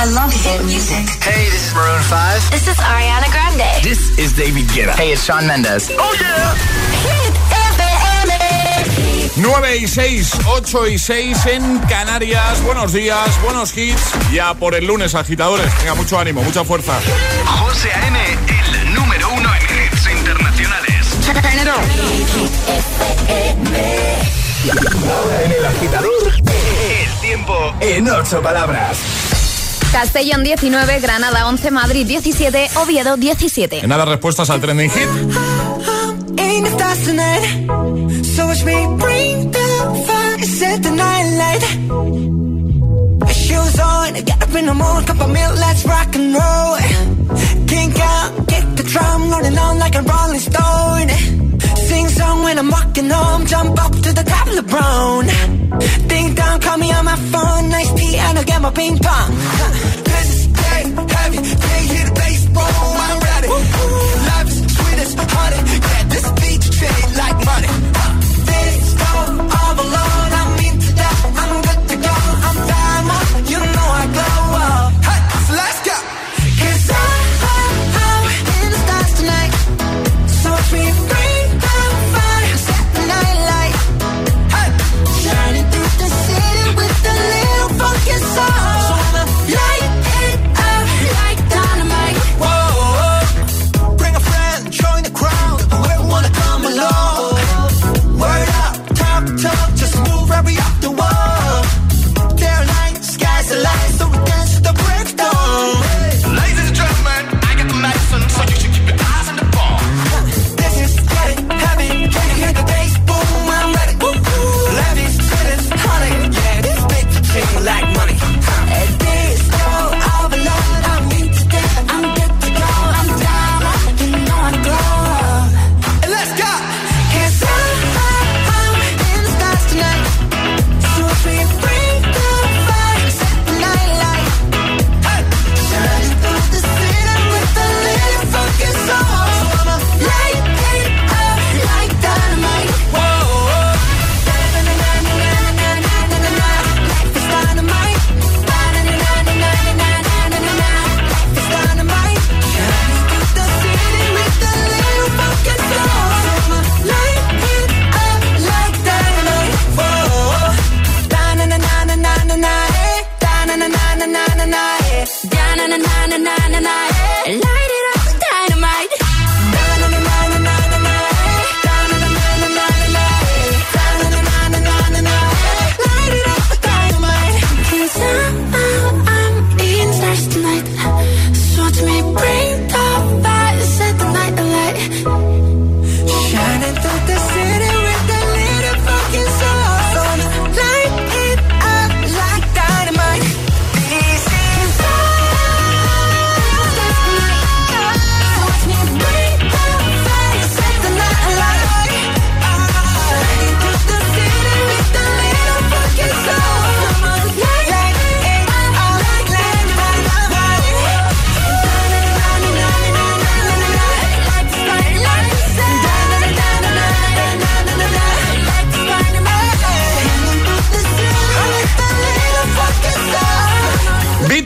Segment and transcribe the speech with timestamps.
[0.00, 1.10] I love hit music.
[1.26, 2.50] Hey, this is Maroon 5.
[2.52, 3.82] This is Ariana Grande.
[3.82, 4.94] This is David Guetta.
[4.94, 5.90] Hey, it's Shawn Mendes.
[5.98, 6.54] Oh yeah.
[7.02, 7.34] Hit
[7.74, 9.42] FM.
[9.42, 12.62] 9 y 6, 8 y 6 en Canarias.
[12.62, 14.12] Buenos días, buenos hits.
[14.30, 15.74] Ya por el lunes, agitadores.
[15.78, 16.92] Tenga mucho ánimo, mucha fuerza.
[17.58, 21.06] José A.M., el número uno en hits internacionales.
[25.10, 29.27] Ahora en el agitador, el tiempo en ocho palabras.
[29.92, 33.80] Castellón 19, Granada 11, Madrid 17, Oviedo 17.
[33.80, 35.08] En nada, respuestas al trending hit.
[43.28, 46.76] Shoes on, get up in the morning, cup of milk, let's rock and roll.
[47.66, 51.47] Kink out, get the drum rolling on like a rolling stone.
[51.98, 55.26] Sing song when I'm walking home, jump up to the top of the brown.
[56.06, 59.30] Ding dong, call me on my phone, nice piano, get my ping pong.
[60.06, 63.48] Let's get heavy, can't hear the bass, boom, I'm ready.
[64.30, 65.60] Life is sweet as honey,
[65.90, 67.87] yeah, this beat treat like money.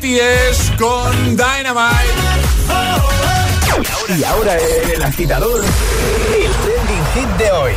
[0.02, 1.78] BTS con Dynamite.
[4.18, 7.72] Y ahora el agitador, el trending hit de hoy.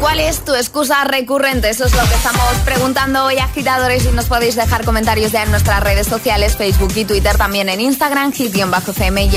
[0.00, 1.70] ¿Cuál es tu excusa recurrente?
[1.70, 5.50] Eso es lo que estamos preguntando hoy, agitadores, y nos podéis dejar comentarios ya en
[5.50, 9.32] nuestras redes sociales, Facebook y Twitter, también en Instagram, hit-fm y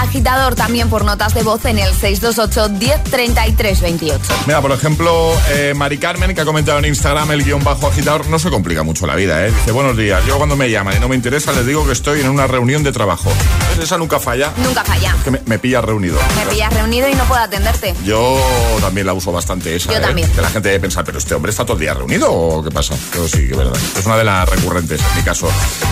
[0.00, 4.18] agitador también por notas de voz en el 628-103328.
[4.46, 8.26] Mira, por ejemplo, eh, Mari Carmen, que ha comentado en Instagram el guion bajo agitador,
[8.28, 9.50] no se complica mucho la vida, ¿eh?
[9.50, 12.20] Dice, buenos días, yo cuando me llaman y no me interesa les digo que estoy
[12.20, 13.30] en una reunión de trabajo.
[13.68, 14.50] Pues esa nunca falla.
[14.64, 15.14] Nunca falla.
[15.22, 16.18] Que me, me pilla reunido.
[16.36, 17.94] Me pillas reunido y no puedo atenderte.
[18.04, 18.40] Yo
[18.80, 19.90] también la uso bastante esa.
[19.92, 20.00] Yo ¿eh?
[20.00, 20.30] también.
[20.32, 22.70] Que la gente debe pensar, pero este hombre está todo el día reunido o qué
[22.70, 22.94] pasa.
[23.12, 23.76] Pero sí, que es verdad.
[23.98, 25.48] Es una de las recurrentes en mi caso.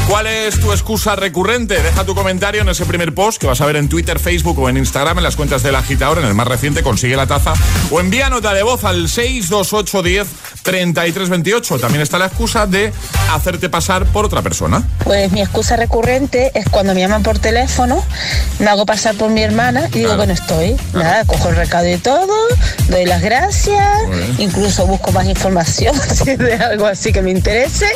[0.09, 1.81] ¿Cuál es tu excusa recurrente?
[1.83, 4.69] Deja tu comentario en ese primer post que vas a ver en Twitter, Facebook o
[4.69, 7.53] en Instagram, en las cuentas del agitador, en el más reciente, consigue la taza.
[7.91, 10.27] O envía nota de voz al 62810
[10.63, 11.79] 3328.
[11.79, 12.93] También está la excusa de
[13.33, 14.83] hacerte pasar por otra persona.
[15.05, 18.05] Pues mi excusa recurrente es cuando me llaman por teléfono,
[18.59, 20.21] me hago pasar por mi hermana y digo Claro.
[20.23, 20.77] que no estoy.
[20.93, 22.27] Nada, cojo el recado y todo,
[22.89, 23.40] doy las gracias,
[24.07, 24.37] Muy bien.
[24.39, 27.87] incluso busco más información si es de algo así que me interese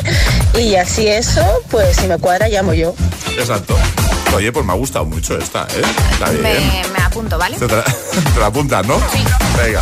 [0.59, 2.95] y así eso, pues si me cuadra llamo yo.
[3.37, 3.77] Exacto.
[4.35, 5.81] Oye, pues me ha gustado mucho esta, ¿eh?
[6.11, 6.43] Está bien.
[6.43, 7.57] Me, me apunto, ¿vale?
[7.57, 7.83] Te, tra-
[8.33, 8.97] te la apuntas, ¿no?
[9.13, 9.23] Sí.
[9.63, 9.81] Venga.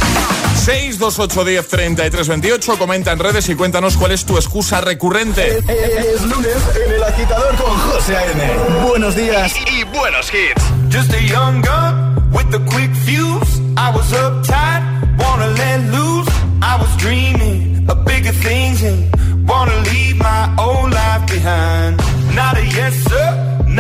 [0.63, 2.77] 628 10 33 28.
[2.77, 5.57] Comenta en redes y cuéntanos cuál es tu excusa recurrente.
[5.67, 6.55] Es lunes
[6.85, 8.87] en el agitador con José A.M.
[8.87, 9.53] Buenos días.
[9.71, 10.63] Y, y buenos hits.
[10.95, 13.59] Just a young gun with a quick fuse.
[13.75, 14.83] I was uptight,
[15.23, 16.29] wanna let loose.
[16.71, 18.99] I was dreaming of bigger things and
[19.47, 21.93] wanna leave my old life behind.
[22.39, 23.27] Not a yes sir,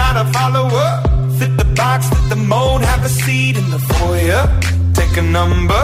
[0.01, 0.89] not a follower.
[1.39, 4.43] Fit the box, fit the mold, have a seat in the foyer.
[4.93, 5.81] Take a number.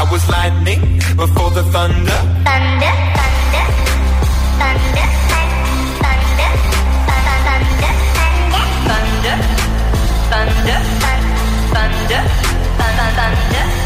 [0.00, 0.82] I was lightning
[1.22, 2.18] before the thunder.
[2.48, 3.64] Thunder, thunder,
[4.60, 6.50] thunder, thunder, thunder,
[7.36, 7.92] thunder,
[8.88, 9.36] thunder,
[10.30, 10.78] thunder,
[11.74, 12.22] thunder, thunder,
[12.78, 13.85] Thunder,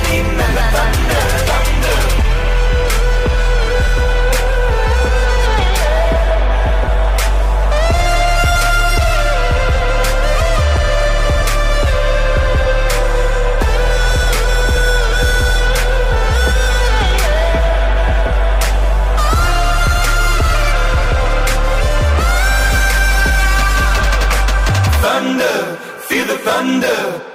[25.01, 25.77] thunder.
[26.07, 27.30] Feel the thunder.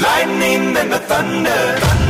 [0.00, 1.50] Lightning and the thunder.
[1.50, 2.09] Thunder,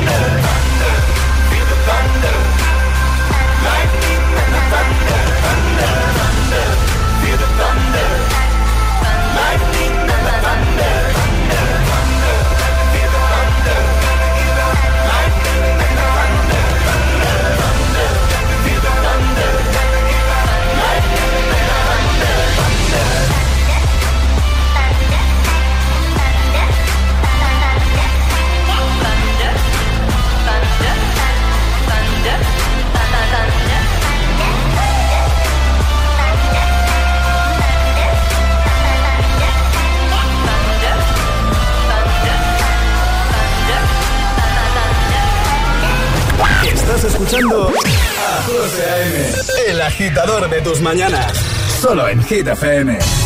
[50.70, 51.37] tus mañanas.
[51.81, 53.19] Solo en Hit FM.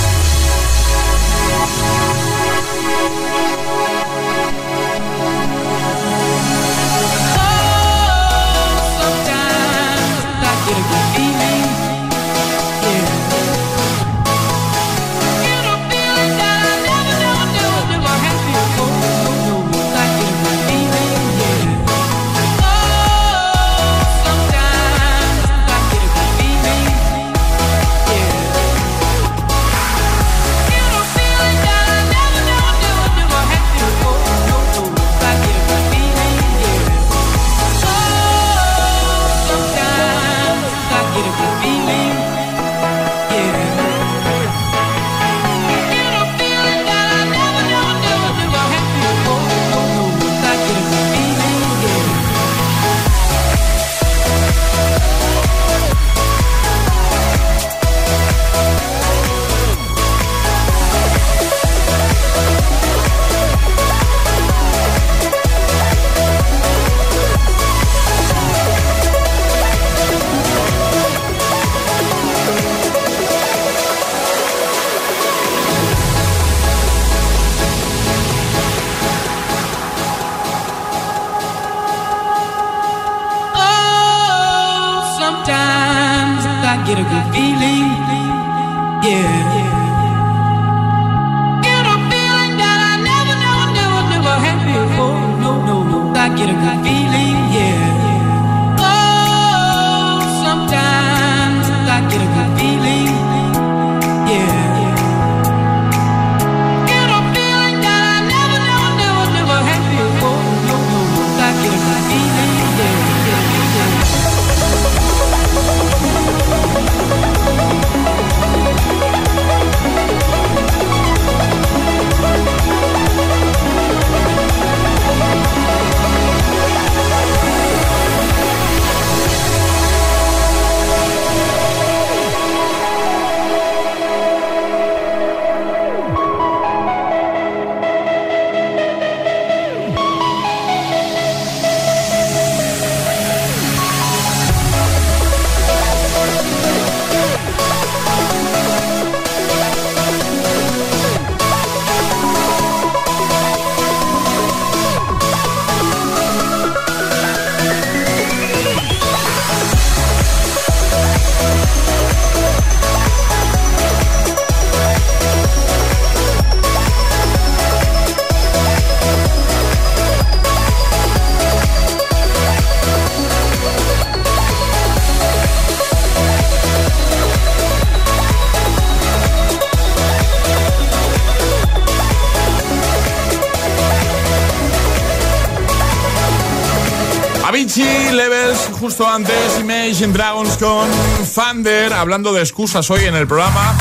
[187.75, 190.89] Avicii, Levels, justo antes, Imagine Dragons con
[191.35, 193.75] Thunder, hablando de excusas hoy en el programa.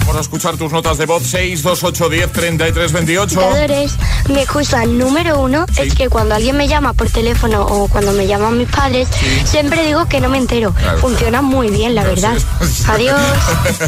[0.00, 3.40] Vamos a escuchar tus notas de voz 6, 2, 8, 10, 33, 28.
[3.40, 3.92] Agitadores,
[4.28, 5.82] mi excusa número uno Sí.
[5.82, 9.08] es que cuando alguien me llama por teléfono o cuando me llaman mis padres,
[9.44, 10.72] siempre digo que no me entero.
[10.72, 10.98] Claro.
[10.98, 12.36] Funciona muy bien, la verdad.
[12.62, 12.82] Sí.
[12.88, 13.20] Adiós.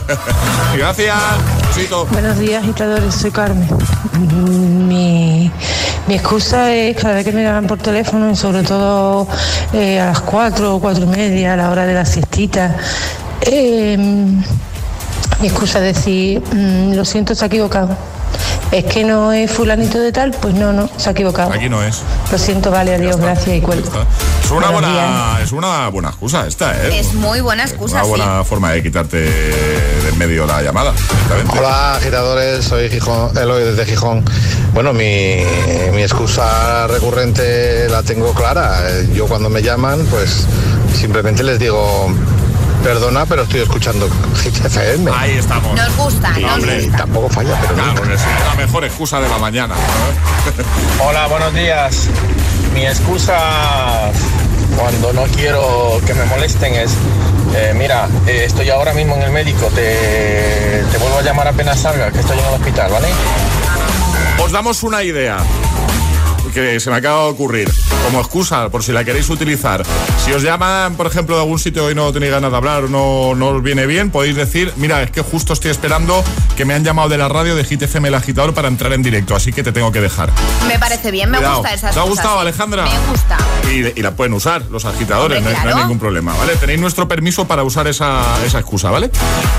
[0.77, 1.17] Gracias.
[1.75, 2.07] Besito.
[2.07, 3.69] Buenos días, agitadores, soy Carmen.
[4.88, 5.50] Mi,
[6.09, 9.29] mi excusa es cada vez que me llaman por teléfono, y sobre todo
[9.75, 12.75] eh, a las 4 o 4 y media, a la hora de la siestita,
[13.43, 18.17] eh, mi excusa es decir, mm, lo siento, ha equivocado.
[18.70, 21.52] Es que no es fulanito de tal, pues no, no, se ha equivocado.
[21.52, 22.02] Aquí no es.
[22.30, 23.88] Lo siento, vale, adiós, gracias y cuelgo.
[24.44, 26.98] Es una, buena, es una buena excusa esta, ¿eh?
[26.98, 28.10] Es muy buena Es excusa, una sí.
[28.10, 30.92] buena forma de quitarte de en medio la llamada.
[31.56, 34.22] Hola agitadores, soy Gijón, Eloy desde Gijón.
[34.75, 35.37] Bueno, mi,
[35.94, 38.82] mi excusa recurrente la tengo clara.
[39.14, 40.46] Yo cuando me llaman, pues
[40.94, 42.08] simplemente les digo,
[42.82, 44.08] perdona, pero estoy escuchando
[44.42, 45.11] Hit FM.
[45.14, 45.75] Ahí estamos.
[45.76, 46.97] Nos gusta, Y nos gusta.
[46.99, 49.75] tampoco falla, pero Claro, es la mejor excusa de la mañana.
[51.04, 52.08] Hola, buenos días.
[52.75, 53.37] Mi excusa
[54.76, 56.92] cuando no quiero que me molesten es,
[57.56, 61.80] eh, mira, eh, estoy ahora mismo en el médico, te, te vuelvo a llamar apenas
[61.80, 63.08] salga, que estoy en el hospital, ¿vale?
[64.40, 65.38] Os damos una idea
[66.52, 67.71] que se me acaba de ocurrir
[68.05, 69.85] como excusa por si la queréis utilizar.
[70.25, 72.88] Si os llaman, por ejemplo, de algún sitio y no tenéis ganas de hablar o
[72.88, 76.23] no, no os viene bien, podéis decir, mira, es que justo estoy esperando
[76.57, 79.02] que me han llamado de la radio de Hit FM El Agitador para entrar en
[79.02, 80.31] directo, así que te tengo que dejar.
[80.67, 81.59] Me parece bien, me Cuidado.
[81.59, 82.38] gusta esa ¿Te ha gustado.
[82.40, 82.85] Alejandra?
[82.85, 83.37] Me gusta.
[83.71, 85.87] Y, y la pueden usar los agitadores, Hombre, no, hay- no hay claro.
[85.87, 86.57] ningún problema, ¿vale?
[86.57, 89.11] Tenéis nuestro permiso para usar esa, esa excusa, ¿vale?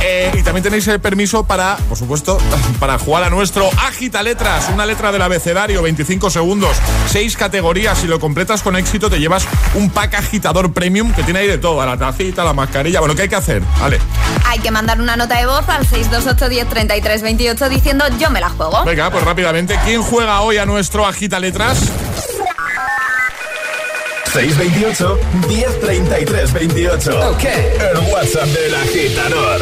[0.02, 2.38] Eh, y también tenéis el permiso para, por supuesto,
[2.80, 7.98] para jugar a nuestro Agita Letras, una letra del abecedario, 25 segundos, 6 categorías.
[7.98, 11.58] Si lo completas con éxito, te llevas un pack agitador premium que tiene ahí de
[11.58, 13.00] todo, la tacita, la mascarilla.
[13.00, 13.62] Bueno, ¿qué hay que hacer?
[13.80, 14.00] Vale.
[14.46, 18.40] Hay que mandar una nota de voz al 628 10 33 28 diciendo yo me
[18.40, 18.84] la juego.
[18.86, 21.80] Venga, pues rápidamente, ¿quién juega hoy a nuestro Agita Letras?
[24.34, 27.30] 628 1033 28.
[27.32, 27.44] Ok.
[27.44, 29.62] El WhatsApp del agitador.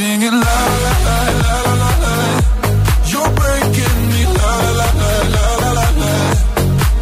[0.00, 2.14] singing la la la la la la la.
[3.10, 4.88] You're breaking me la la.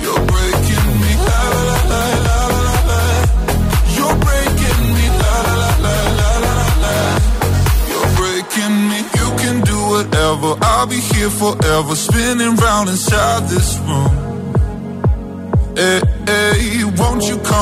[0.04, 3.00] You're breaking me la la la la la la la.
[3.96, 6.94] You're breaking me la la la la la la la.
[7.90, 8.98] You're breaking me.
[9.18, 10.50] You can do whatever.
[10.70, 14.14] I'll be here forever, spinning round inside this room.
[15.80, 16.00] Hey,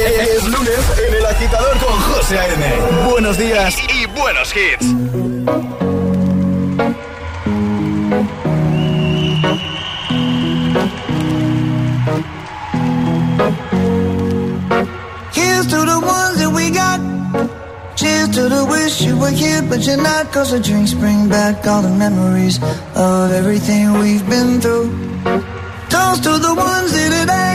[0.00, 0.78] Es, es- es lunes
[1.08, 2.64] en el agitador con José A.M.
[3.10, 4.86] Buenos días Y buenos hits.
[15.32, 17.00] Here's to the ones that we got.
[17.96, 20.32] Cheers to the wish you were here, but you're not.
[20.32, 22.56] Cause the drinks bring back all the memories
[22.94, 24.88] of everything we've been through.
[25.90, 27.54] Toast to the ones here today.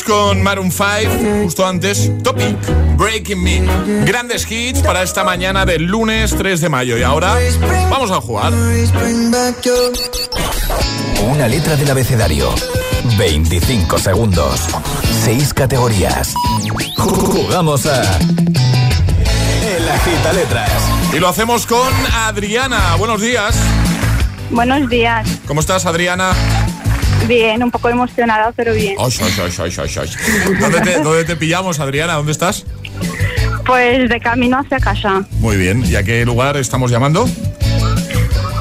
[0.00, 2.56] Con Maroon 5, justo antes, Topic,
[2.96, 3.62] Breaking Me.
[4.06, 6.96] Grandes hits para esta mañana del lunes 3 de mayo.
[6.96, 7.36] Y ahora
[7.90, 8.54] vamos a jugar.
[11.30, 12.54] Una letra del abecedario.
[13.18, 14.60] 25 segundos.
[15.24, 16.32] 6 categorías.
[16.96, 18.00] Jugamos a.
[18.00, 20.70] El agita letras.
[21.12, 22.96] Y lo hacemos con Adriana.
[22.96, 23.54] Buenos días.
[24.50, 25.28] Buenos días.
[25.46, 26.32] ¿Cómo estás, Adriana?
[27.32, 28.94] Bien, un poco emocionada, pero bien.
[28.98, 30.16] Osh, osh, osh, osh, osh, osh.
[30.60, 32.12] ¿Dónde, te, dónde te pillamos, Adriana?
[32.14, 32.66] ¿Dónde estás?
[33.64, 35.82] Pues de camino hacia casa, Muy bien.
[35.86, 37.26] ¿Y a qué lugar estamos llamando?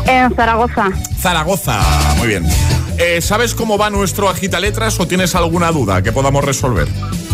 [0.07, 0.89] en Zaragoza.
[1.19, 1.81] Zaragoza.
[2.17, 2.45] Muy bien.
[2.97, 6.87] Eh, ¿Sabes cómo va nuestro agita letras o tienes alguna duda que podamos resolver?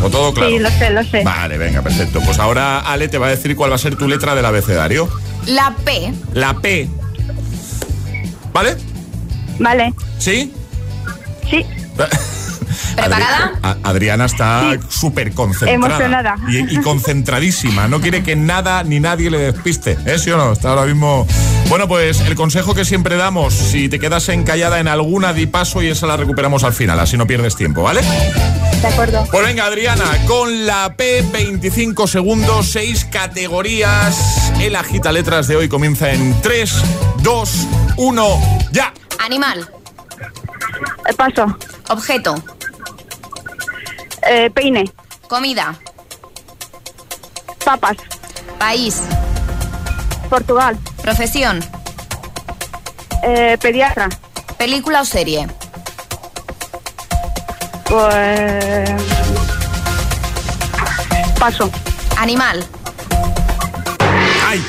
[0.03, 0.49] ¿O todo claro?
[0.49, 1.23] Sí, lo sé, lo sé.
[1.23, 2.19] Vale, venga, perfecto.
[2.21, 5.07] Pues ahora Ale te va a decir cuál va a ser tu letra del abecedario.
[5.45, 6.13] La P.
[6.33, 6.87] La P.
[8.53, 8.75] ¿Vale?
[9.59, 10.51] Vale, ¿Sí?
[11.49, 11.65] Sí.
[12.95, 13.53] ¿Preparada?
[13.83, 15.75] Adriana está súper concentrada.
[15.75, 16.35] Emocionada.
[16.49, 17.87] Y, y concentradísima.
[17.87, 19.97] No quiere que nada ni nadie le despiste.
[20.05, 20.17] ¿Eh?
[20.17, 20.51] ¿Sí o no?
[20.51, 21.27] Está ahora mismo.
[21.69, 25.81] Bueno, pues el consejo que siempre damos: si te quedas encallada en alguna, di paso
[25.81, 26.99] y esa la recuperamos al final.
[26.99, 28.01] Así no pierdes tiempo, ¿vale?
[28.81, 29.25] De acuerdo.
[29.31, 34.51] Pues venga, Adriana, con la P, 25 segundos, 6 categorías.
[34.59, 36.73] El agita letras de hoy comienza en 3,
[37.21, 38.93] 2, 1, ya.
[39.19, 39.67] Animal.
[41.07, 41.57] Eh, Paso.
[41.89, 42.35] Objeto.
[44.23, 44.91] Eh, peine.
[45.27, 45.75] Comida.
[47.63, 47.97] Papas.
[48.59, 49.01] País.
[50.29, 50.77] Portugal.
[51.01, 51.63] Profesión.
[53.23, 54.09] Eh, pediatra.
[54.57, 55.47] Película o serie.
[57.85, 58.89] Pues.
[61.39, 61.69] Paso.
[62.17, 62.65] Animal.
[64.47, 64.63] ¡Ay!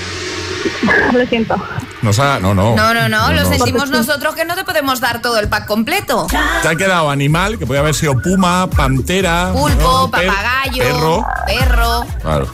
[1.12, 1.56] Lo siento.
[2.02, 2.76] Nos ha- no, no.
[2.76, 3.48] No, no, no, lo no.
[3.48, 6.26] sentimos nosotros que no te podemos dar todo el pack completo.
[6.62, 9.50] Te ha quedado animal, que puede haber sido puma, pantera.
[9.52, 10.10] Pulpo, ¿no?
[10.10, 11.26] Per- papagayo, Perro.
[11.46, 12.06] perro.
[12.22, 12.48] Claro.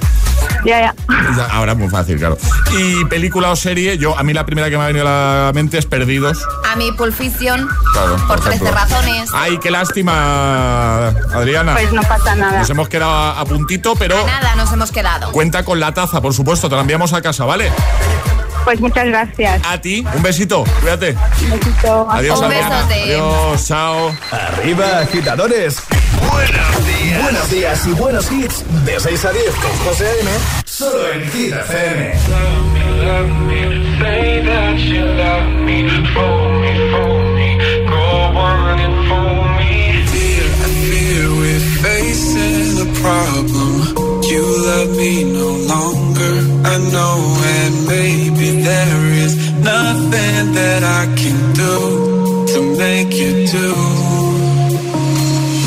[0.65, 0.95] Ya, ya.
[1.53, 2.39] Ahora es muy fácil, claro.
[2.79, 5.53] Y película o serie, yo a mí la primera que me ha venido a la
[5.55, 6.39] mente es Perdidos.
[6.71, 7.69] A mi Pulp Fiction.
[7.93, 8.71] Claro, Por ejemplo.
[8.71, 9.31] 13 razones.
[9.35, 11.75] Ay, qué lástima, Adriana.
[11.75, 12.59] Pues no pasa nada.
[12.61, 15.33] Nos hemos quedado a, a puntito, pero Nada, nos hemos quedado.
[15.33, 17.71] cuenta con la taza, por supuesto, te la enviamos a casa, ¿vale?
[18.65, 19.63] Pues muchas gracias.
[19.67, 21.15] A ti, un besito, cuídate.
[21.43, 22.11] Un besito.
[22.11, 22.95] Adiós, Un besote.
[23.03, 24.17] Adiós, chao.
[24.31, 25.83] Arriba, agitadores.
[26.31, 27.23] Buenos días.
[27.23, 28.65] Buenos días y buenos hits.
[28.85, 30.31] De 6 a 10 con José A.M.
[30.65, 32.15] Solo en Hit FM.
[34.01, 40.05] Say that you love me, fool me, fool me, go on and fool me.
[40.07, 43.74] Fear, I fear we're facing a problem.
[44.35, 46.35] You love me no longer,
[46.67, 47.15] I know,
[47.57, 53.71] and maybe there is nothing that I can do to make you do.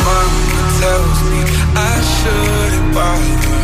[0.04, 1.42] Mama tells me
[1.80, 3.62] I shouldn't bother,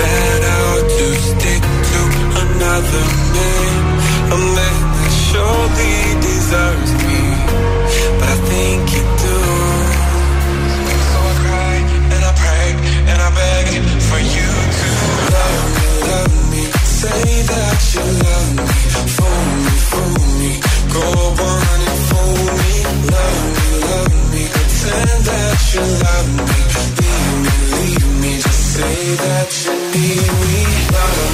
[0.00, 2.00] that I'll just stick to
[2.44, 3.80] another man,
[4.28, 6.93] a man that surely deserves
[29.16, 29.74] that you.
[29.94, 31.33] need me, love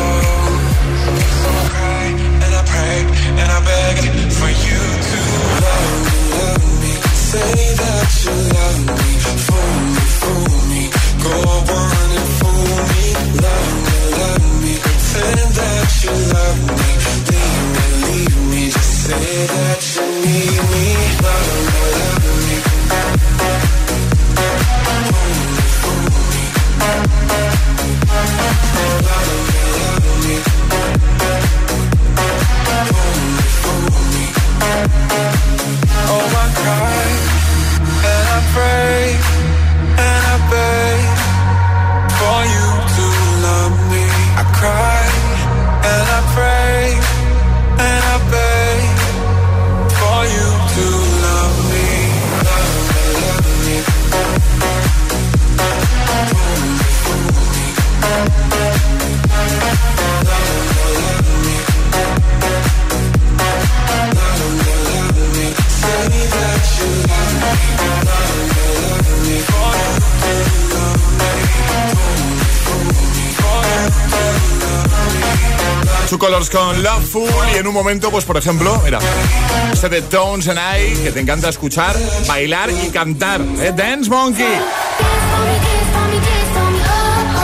[7.31, 9.11] say that you love me,
[9.45, 10.83] fool me, fool me.
[11.23, 11.35] Go
[11.79, 13.05] on and fool me,
[13.45, 14.73] love me, love me.
[14.85, 16.89] Pretend that you love me,
[17.31, 18.63] leave me, leave me.
[18.75, 19.81] Just say that
[76.51, 78.99] con Loveful y en un momento, pues por ejemplo, mira,
[79.71, 81.95] este de Tones and I, que te encanta escuchar,
[82.27, 83.41] bailar y cantar.
[83.59, 83.73] ¿eh?
[83.75, 84.59] Dance Monkey.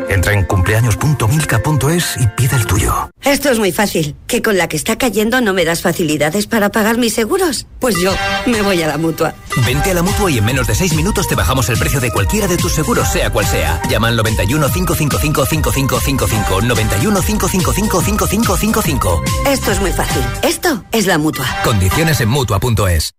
[0.11, 3.09] Entra en cumpleaños.milka.es y pide el tuyo.
[3.23, 4.13] Esto es muy fácil.
[4.27, 7.65] ¿Que con la que está cayendo no me das facilidades para pagar mis seguros?
[7.79, 8.13] Pues yo
[8.45, 9.33] me voy a la mutua.
[9.65, 12.11] Vente a la mutua y en menos de 6 minutos te bajamos el precio de
[12.11, 13.81] cualquiera de tus seguros, sea cual sea.
[13.89, 16.61] Llama al 91 555 5555.
[16.61, 19.23] 91 555 5555.
[19.47, 20.23] Esto es muy fácil.
[20.43, 21.45] Esto es la mutua.
[21.63, 23.13] Condiciones en mutua.es.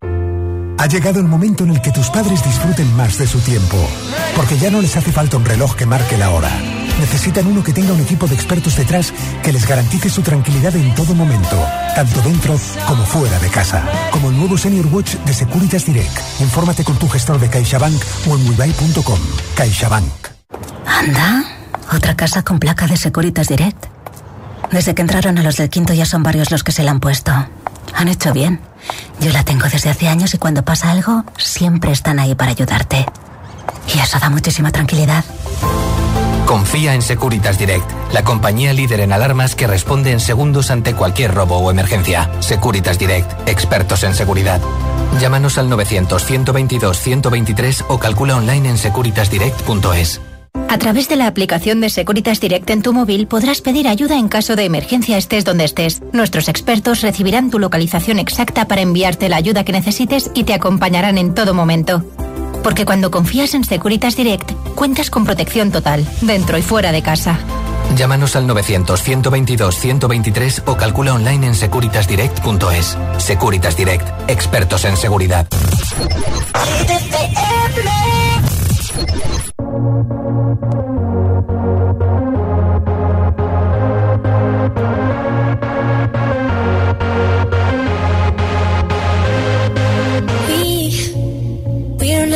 [0.79, 3.77] Ha llegado el momento en el que tus padres disfruten más de su tiempo,
[4.35, 6.51] porque ya no les hace falta un reloj que marque la hora.
[7.01, 10.95] Necesitan uno que tenga un equipo de expertos detrás que les garantice su tranquilidad en
[10.95, 11.57] todo momento,
[11.95, 13.83] tanto dentro como fuera de casa.
[14.11, 16.19] Como el nuevo Senior Watch de Securitas Direct.
[16.41, 19.19] Infórmate con tu gestor de CaixaBank o en wibuy.com.
[19.57, 20.29] CaixaBank.
[20.87, 21.45] Anda,
[21.93, 23.87] otra casa con placa de Securitas Direct.
[24.71, 27.01] Desde que entraron a los del quinto ya son varios los que se la han
[27.01, 27.33] puesto.
[27.95, 28.61] Han hecho bien.
[29.21, 33.07] Yo la tengo desde hace años y cuando pasa algo, siempre están ahí para ayudarte.
[33.95, 35.25] Y eso da muchísima tranquilidad.
[36.47, 41.35] Confía en Securitas Direct, la compañía líder en alarmas que responde en segundos ante cualquier
[41.35, 42.31] robo o emergencia.
[42.41, 44.63] Securitas Direct, expertos en seguridad.
[45.21, 50.23] Llámanos al 900-122-123 o calcula online en securitasdirect.es.
[50.69, 54.29] A través de la aplicación de Securitas Direct en tu móvil podrás pedir ayuda en
[54.29, 56.01] caso de emergencia estés donde estés.
[56.13, 61.19] Nuestros expertos recibirán tu localización exacta para enviarte la ayuda que necesites y te acompañarán
[61.19, 62.03] en todo momento.
[62.63, 67.39] Porque cuando confías en Securitas Direct, cuentas con protección total, dentro y fuera de casa.
[67.97, 72.99] Llámanos al 900-122-123 o calcula online en securitasdirect.es.
[73.19, 75.47] Securitas Direct, expertos en seguridad.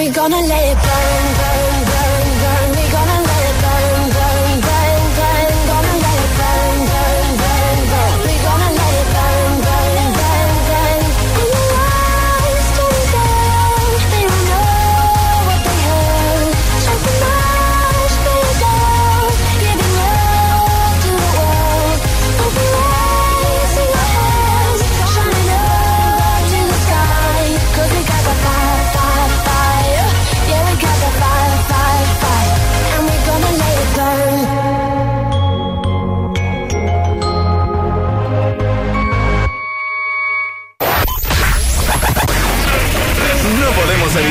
[0.00, 1.49] we're gonna let it burn, burn,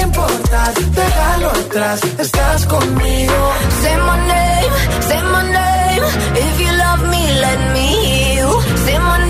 [0.00, 3.52] qué importar, déjalo atrás, estás conmigo.
[3.82, 4.72] Say my name,
[5.08, 6.04] say my name.
[6.34, 8.50] If you love me, let me you.
[8.84, 9.29] Say my name,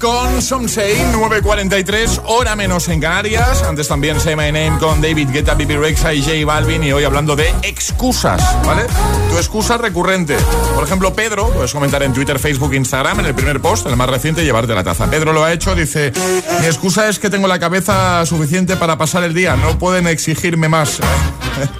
[0.00, 3.62] Con Some Say 9.43, hora menos en Canarias.
[3.64, 6.84] Antes también Say My Name con David Guetta, Bibi Rexa y J Balvin.
[6.84, 8.84] Y hoy hablando de excusas, ¿vale?
[9.30, 10.38] Tu excusa recurrente.
[10.74, 14.08] Por ejemplo, Pedro, puedes comentar en Twitter, Facebook, Instagram, en el primer post, el más
[14.08, 15.10] reciente, llevarte la taza.
[15.10, 16.12] Pedro lo ha hecho, dice:
[16.60, 19.54] Mi excusa es que tengo la cabeza suficiente para pasar el día.
[19.56, 20.98] No pueden exigirme más.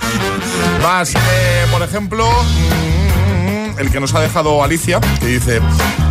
[0.82, 2.28] más, eh, por ejemplo.
[3.78, 5.60] El que nos ha dejado Alicia, que dice,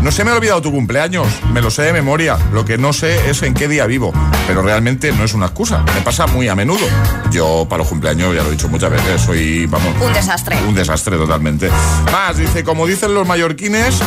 [0.01, 2.93] no se me ha olvidado tu cumpleaños, me lo sé de memoria, lo que no
[2.93, 4.13] sé es en qué día vivo,
[4.47, 6.85] pero realmente no es una excusa, me pasa muy a menudo.
[7.31, 9.93] Yo para los cumpleaños, ya lo he dicho muchas veces, soy, vamos...
[10.01, 10.57] Un desastre.
[10.67, 11.69] Un desastre totalmente.
[12.11, 13.99] Más, dice, como dicen los mallorquines,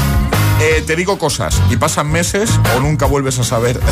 [0.61, 3.79] eh, te digo cosas y pasan meses o nunca vuelves a saber.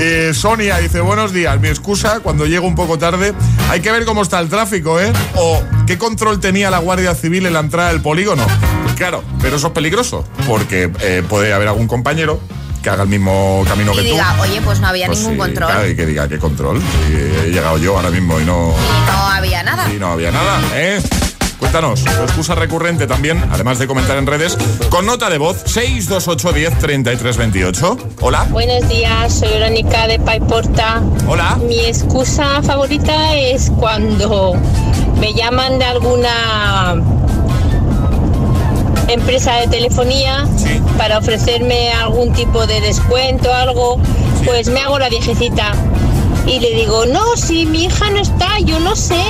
[0.00, 3.34] Eh, Sonia dice, buenos días, mi excusa, cuando llego un poco tarde,
[3.68, 5.12] hay que ver cómo está el tráfico, ¿eh?
[5.34, 8.46] O qué control tenía la Guardia Civil en la entrada del polígono.
[8.96, 12.38] Claro, pero eso es peligroso, porque eh, puede haber algún compañero
[12.80, 14.42] que haga el mismo camino Y que diga, tú.
[14.42, 15.68] oye, pues no había Pues ningún sí, control.
[15.68, 16.80] claro, y que diga, ¿qué control?
[17.08, 18.72] Si he llegado yo ahora mismo y no...
[18.76, 19.92] Y no había nada.
[19.92, 21.02] Y no había nada, ¿eh?
[21.70, 24.56] Cuéntanos, tu excusa recurrente también, además de comentar en redes,
[24.88, 27.98] con nota de voz 628 10 33 28.
[28.22, 28.46] Hola.
[28.50, 31.02] Buenos días, soy Verónica de Paiporta.
[31.28, 31.58] Hola.
[31.60, 34.54] Mi excusa favorita es cuando
[35.20, 37.02] me llaman de alguna
[39.08, 40.48] empresa de telefonía
[40.96, 44.00] para ofrecerme algún tipo de descuento o algo,
[44.46, 45.74] pues me hago la viejecita
[46.48, 49.22] y le digo, no, si mi hija no está, yo no sé.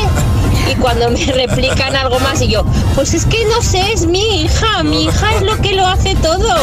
[0.71, 2.65] Y cuando me replican algo más y yo,
[2.95, 6.15] pues es que no sé, es mi hija, mi hija es lo que lo hace
[6.17, 6.55] todo.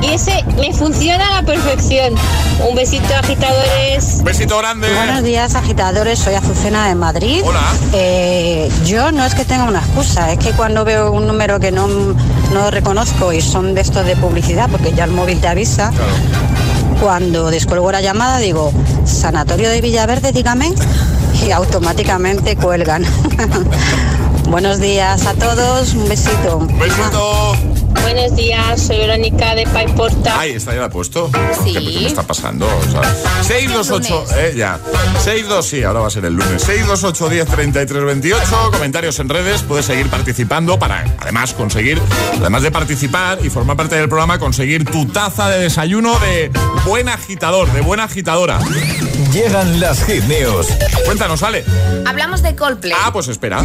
[0.00, 2.14] Y ese me funciona a la perfección.
[2.68, 4.22] Un besito, agitadores.
[4.22, 4.92] Besito grande.
[4.94, 6.18] Buenos días, agitadores.
[6.18, 7.42] Soy Azucena de Madrid.
[7.44, 7.62] Hola.
[7.92, 11.72] Eh, yo no es que tenga una excusa, es que cuando veo un número que
[11.72, 15.90] no, no reconozco y son de estos de publicidad, porque ya el móvil te avisa,
[17.04, 18.72] cuando descuelgo la llamada digo,
[19.04, 20.72] Sanatorio de Villaverde, dígame,
[21.46, 23.04] y automáticamente cuelgan.
[24.48, 26.60] Buenos días a todos, un besito.
[26.60, 27.73] Besito.
[28.02, 30.38] Buenos días, soy Verónica de Paiporta.
[30.38, 31.30] Ay, está ya puesto.
[31.64, 31.72] Sí.
[31.72, 32.66] ¿Qué, qué está pasando?
[32.66, 33.02] O sea,
[33.42, 34.78] 628, eh, ya.
[35.18, 36.62] 62, sí, ahora va a ser el lunes.
[36.62, 38.70] 628 10 33 28.
[38.72, 39.62] Comentarios en redes.
[39.62, 42.00] Puedes seguir participando para, además, conseguir,
[42.40, 46.50] además de participar y formar parte del programa, conseguir tu taza de desayuno de
[46.84, 48.58] buen agitador, de buena agitadora.
[49.34, 50.68] Llegan las hit news.
[51.06, 51.64] Cuéntanos, Ale.
[52.06, 52.96] Hablamos de Coldplay.
[52.96, 53.64] Ah, pues espera.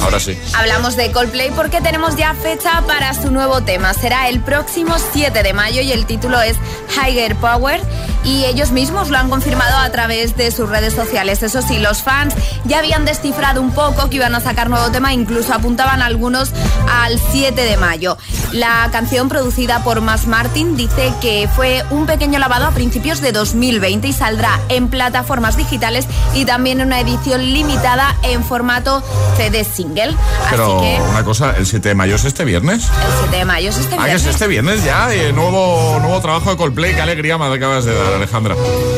[0.00, 0.38] Ahora sí.
[0.54, 3.92] Hablamos de Coldplay porque tenemos ya fecha para su nuevo tema.
[3.92, 6.56] Será el próximo 7 de mayo y el título es
[6.96, 7.82] Higher Power
[8.26, 11.42] y ellos mismos lo han confirmado a través de sus redes sociales.
[11.42, 15.14] Eso sí, los fans ya habían descifrado un poco que iban a sacar nuevo tema,
[15.14, 16.50] incluso apuntaban algunos
[16.90, 18.18] al 7 de mayo.
[18.52, 23.32] La canción producida por Mass Martin dice que fue un pequeño lavado a principios de
[23.32, 29.02] 2020 y saldrá en plataformas digitales y también en una edición limitada en formato
[29.36, 30.14] CD single.
[30.50, 32.84] Pero Así que una cosa, ¿el 7 de mayo es este viernes?
[32.84, 34.22] el 7 de mayo es este Ah, que viernes.
[34.24, 37.94] es este viernes ya, eh, nuevo, nuevo trabajo de Coldplay, qué alegría me acabas de
[37.94, 38.15] dar.
[38.16, 38.54] Alejandra.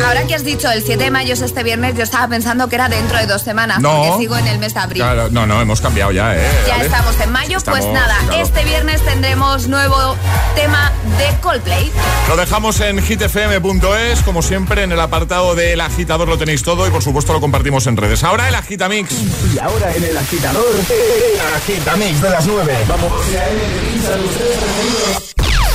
[0.07, 2.77] Ahora que has dicho el 7 de mayo es este viernes, yo estaba pensando que
[2.77, 4.03] era dentro de dos semanas, No.
[4.03, 5.03] porque sigo en el mes de abril.
[5.03, 6.41] Claro, no, no, hemos cambiado ya, ¿eh?
[6.66, 8.43] Ya estamos en mayo, Estamos, pues nada, claro.
[8.43, 10.16] este viernes tendremos nuevo
[10.55, 11.91] tema de Coldplay.
[12.29, 16.91] Lo dejamos en hitfm.es, como siempre, en el apartado del agitador lo tenéis todo y
[16.91, 18.23] por supuesto lo compartimos en redes.
[18.25, 19.11] Ahora el agitamix.
[19.55, 22.77] Y ahora en el agitador, el agitamix de las 9.
[22.89, 23.12] Vamos.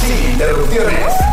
[0.02, 1.33] Sin interrupciones.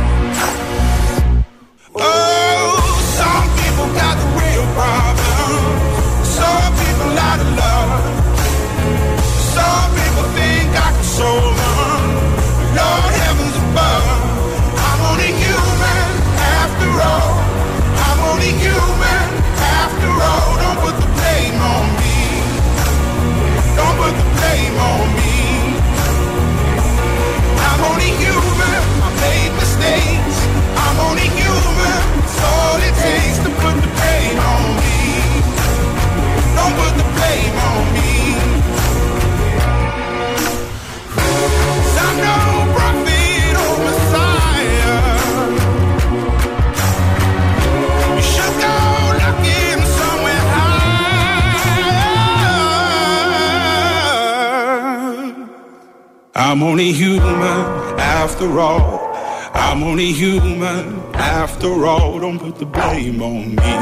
[56.51, 57.61] I'm only human
[57.97, 59.15] after all.
[59.53, 62.19] I'm only human after all.
[62.19, 63.73] Don't put the blame on me.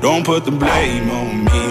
[0.00, 1.66] Don't put the blame on me.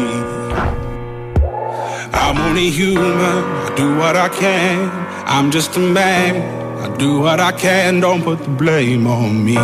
[2.13, 3.43] I'm only human.
[3.65, 4.91] I do what I can.
[5.25, 6.35] I'm just a man.
[6.83, 8.01] I do what I can.
[8.01, 9.55] Don't put the blame on me.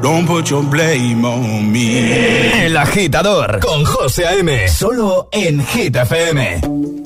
[0.00, 2.64] Don't put your blame on me.
[2.64, 4.68] El agitador con José A.M.
[4.68, 7.05] Solo en Hit FM.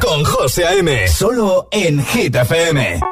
[0.00, 1.08] con José A.M.
[1.08, 3.11] Solo en Hit FM.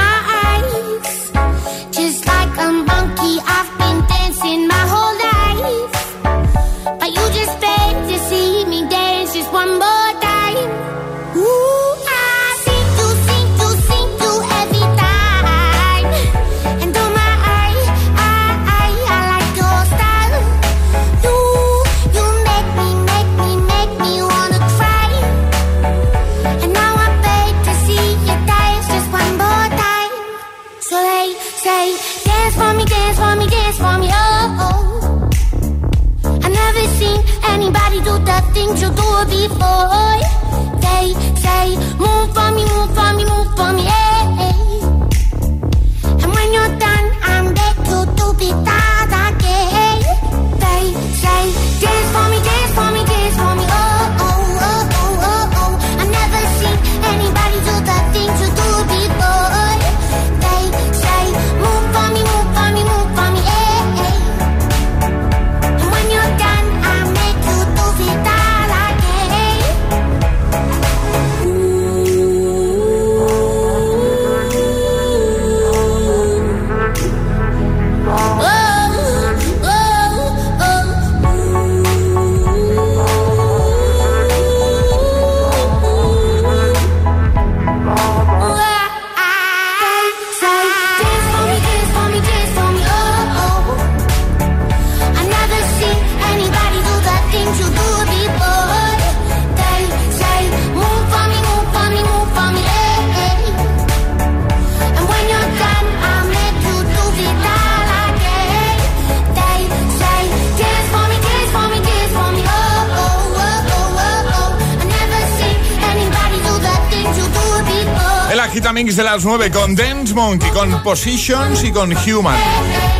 [118.95, 122.35] De las 9 con Dance Monkey, con Positions y con Human.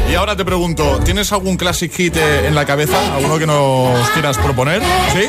[0.10, 2.98] Y ahora te pregunto, ¿tienes algún classic hit eh, en la cabeza?
[3.14, 4.82] ¿Alguno que nos quieras proponer?
[5.12, 5.24] ¿Sí?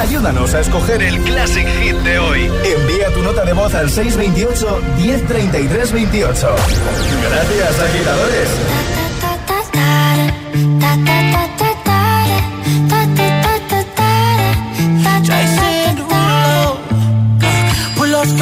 [0.00, 2.50] Ayúdanos a escoger el Classic Hit de hoy.
[2.64, 6.48] Envía tu nota de voz al 628-103328.
[7.22, 8.48] Gracias, agitadores.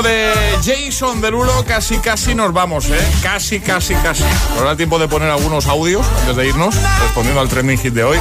[0.00, 2.98] De Jason Derulo, casi casi nos vamos, ¿eh?
[3.20, 4.22] Casi, casi, casi.
[4.54, 8.04] Nos da tiempo de poner algunos audios antes de irnos, respondiendo al trending hit de
[8.04, 8.18] hoy.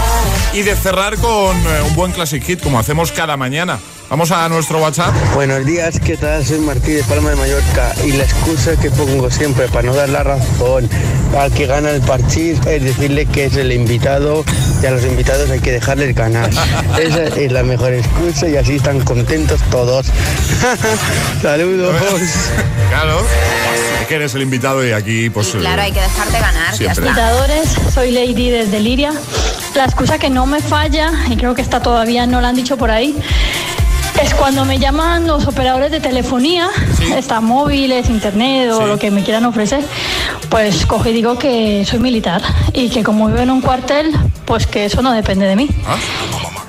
[0.54, 3.80] Y de cerrar con eh, un buen classic hit, como hacemos cada mañana.
[4.12, 5.14] Vamos a nuestro WhatsApp.
[5.36, 6.46] Buenos días, ¿qué tal?
[6.46, 10.10] Soy Martí de Palma de Mallorca y la excusa que pongo siempre para no dar
[10.10, 10.90] la razón
[11.38, 14.44] al que gana el parchís es decirle que es el invitado
[14.84, 16.50] y a los invitados hay que dejarle el canal.
[17.00, 20.08] Esa es la mejor excusa y así están contentos todos.
[21.42, 21.96] Saludos.
[22.90, 23.22] Claro.
[24.02, 25.52] Es que eres el invitado y aquí, pues.
[25.52, 26.72] Claro, hay que dejarte ganar.
[26.72, 26.92] Ya Siempre.
[26.92, 27.08] está.
[27.08, 29.14] Invitadores, soy Lady desde Liria.
[29.76, 32.78] La excusa que no me falla, y creo que esta todavía no la han dicho
[32.78, 33.16] por ahí,
[34.22, 36.70] es cuando me llaman los operadores de telefonía,
[37.16, 39.84] está móviles, internet o lo que me quieran ofrecer,
[40.50, 42.42] pues cojo y digo que soy militar
[42.74, 44.14] y que como vivo en un cuartel,
[44.46, 45.70] pues que eso no depende de mí.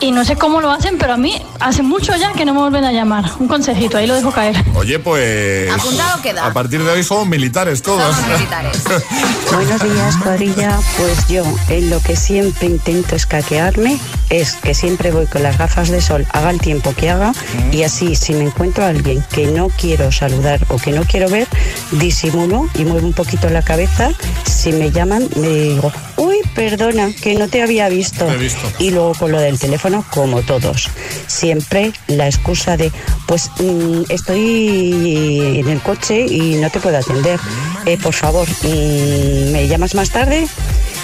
[0.03, 2.59] Y no sé cómo lo hacen, pero a mí hace mucho ya que no me
[2.59, 3.25] vuelven a llamar.
[3.39, 4.57] Un consejito, ahí lo dejo caer.
[4.75, 5.71] Oye, pues.
[5.71, 6.45] Apuntado queda.
[6.45, 8.17] A partir de hoy somos militares todos.
[8.17, 8.83] Somos militares.
[9.53, 10.77] Buenos días, cuadrilla.
[10.99, 13.97] Pues yo, en lo que siempre intento escaquearme
[14.29, 17.33] es que siempre voy con las gafas de sol, haga el tiempo que haga,
[17.71, 21.29] y así, si me encuentro a alguien que no quiero saludar o que no quiero
[21.29, 21.47] ver,
[21.93, 24.11] disimulo y muevo un poquito la cabeza.
[24.45, 28.25] Si me llaman, me digo, uy, perdona, que no te había visto.
[28.25, 28.73] Te he visto.
[28.79, 30.89] Y luego con lo del teléfono, como todos.
[31.27, 32.91] Siempre la excusa de,
[33.27, 37.39] pues mm, estoy en el coche y no te puedo atender.
[37.85, 40.47] Eh, por favor, mm, ¿me llamas más tarde?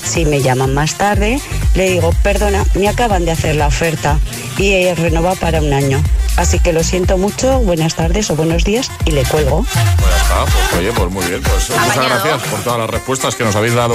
[0.05, 1.39] Si me llaman más tarde,
[1.75, 4.19] le digo, perdona, me acaban de hacer la oferta
[4.59, 6.03] y renova para un año.
[6.37, 9.65] Así que lo siento mucho, buenas tardes o buenos días y le cuelgo.
[9.65, 9.75] Pues
[10.11, 11.43] ya está, pues oye, pues muy bien.
[11.43, 13.95] Pues muchas gracias por todas las respuestas que nos habéis dado.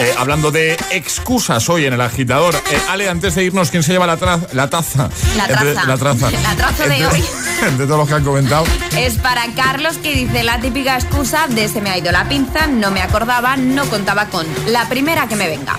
[0.00, 2.54] eh, hablando de excusas hoy en el agitador.
[2.70, 5.08] Eh, Ale, antes de irnos, ¿quién se lleva la, tra- la taza?
[5.36, 5.86] La Entre- traza.
[5.88, 6.30] la traza.
[6.42, 7.24] La traza de Entre- hoy.
[7.68, 8.64] Entre todos los que han comentado.
[8.96, 12.68] Es para Carlos que dice la típica excusa de se me ha ido la pinza,
[12.68, 15.76] no me acordaba, no contaba con la primera que me venga.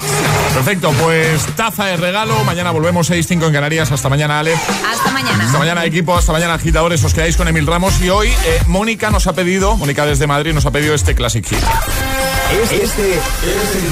[0.54, 2.44] Perfecto, pues taza de regalo.
[2.44, 3.92] Mañana volvemos 6-5 en Canarias.
[3.94, 4.54] Hasta mañana, Ale.
[4.54, 5.46] Hasta mañana.
[5.46, 5.86] Hasta mañana.
[5.86, 6.16] equipo.
[6.16, 7.04] Hasta mañana, agitadores.
[7.04, 8.02] Os quedáis con Emil Ramos.
[8.02, 11.46] Y hoy, eh, Mónica nos ha pedido, Mónica desde Madrid, nos ha pedido este Classic
[11.46, 11.60] Hit.
[12.72, 13.84] Este, es el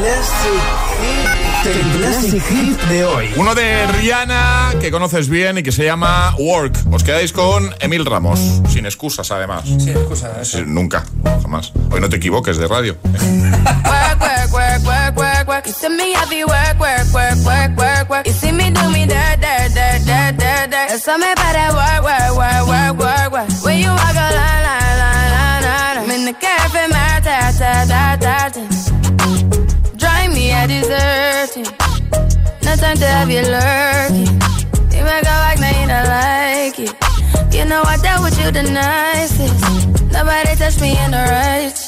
[0.00, 3.30] Classic, classic Hit de hoy.
[3.36, 6.74] Uno de Rihanna, que conoces bien y que se llama Work.
[6.90, 8.62] Os quedáis con Emil Ramos.
[8.68, 9.64] Sin excusas, además.
[9.64, 10.54] Sin excusas.
[10.66, 11.04] nunca,
[11.42, 11.72] jamás.
[11.90, 12.96] Hoy no te equivoques de radio.
[15.58, 15.66] work.
[15.66, 18.26] You see me happy work, work, work, work, work, work.
[18.26, 20.88] You see me do me dirt, dirt, dirt, dirt, dirt, dirt.
[20.88, 23.64] There's something about that work, work, work, work, work, work.
[23.64, 25.96] When you walk a line, line, line, line, line.
[25.98, 28.62] I'm in the cafe, my ta, ta, ta, ta, ta.
[29.96, 31.52] Drive me a dessert.
[32.64, 34.30] No time to have you lurking.
[34.94, 36.92] You make a like, now you don't like it.
[37.54, 40.12] You know I dealt with you the nicest.
[40.12, 41.87] Nobody touched me in the righteous.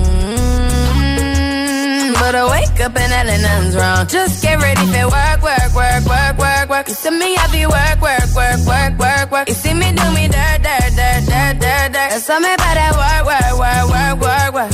[2.31, 4.07] But I wake up and hell nothing's wrong.
[4.07, 6.87] Just get ready for work, work, work, work, work, work.
[6.87, 9.49] You see me, I be work, work, work, work, work, work.
[9.49, 12.09] You see me do me dirt, dirt, dirt, dirt, dirt, dirt.
[12.15, 14.71] There's something about that work, work, work, work, work, work.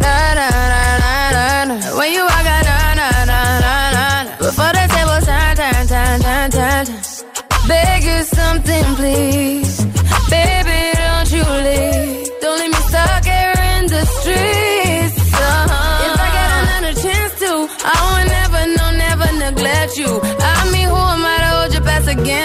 [0.00, 1.76] Na na na na na na.
[2.00, 3.70] When you walk out, na na na na
[4.00, 4.36] na na.
[4.40, 6.96] Before the table turn, turn, turn, turn, turn, turn.
[7.68, 9.39] Beg you something, please.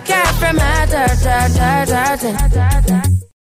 [0.00, 3.17] care for my dirt, dirt, dirt, dirt.